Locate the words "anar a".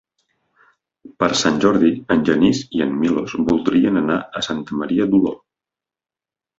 4.05-4.47